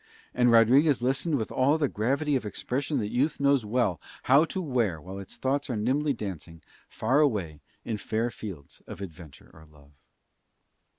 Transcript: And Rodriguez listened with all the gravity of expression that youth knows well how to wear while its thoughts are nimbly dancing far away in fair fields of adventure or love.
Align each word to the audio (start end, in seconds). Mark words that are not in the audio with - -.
And 0.33 0.51
Rodriguez 0.51 1.03
listened 1.03 1.35
with 1.37 1.51
all 1.51 1.77
the 1.77 1.87
gravity 1.87 2.35
of 2.35 2.43
expression 2.43 2.97
that 2.97 3.11
youth 3.11 3.39
knows 3.39 3.65
well 3.67 4.01
how 4.23 4.45
to 4.45 4.59
wear 4.59 4.99
while 4.99 5.19
its 5.19 5.37
thoughts 5.37 5.69
are 5.69 5.75
nimbly 5.77 6.11
dancing 6.11 6.63
far 6.87 7.19
away 7.19 7.61
in 7.85 7.99
fair 7.99 8.31
fields 8.31 8.81
of 8.87 8.99
adventure 8.99 9.51
or 9.53 9.63
love. 9.67 9.91